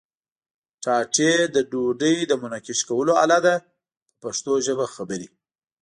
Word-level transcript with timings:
ټاټې 0.83 1.31
د 1.55 1.57
ډوډۍ 1.71 2.17
د 2.27 2.31
منقش 2.43 2.79
کولو 2.89 3.13
آله 3.23 3.39
ده 3.45 3.55
په 3.61 3.67
پښتو 4.21 4.53
ژبه 4.65 4.85
خبرې. 4.95 5.27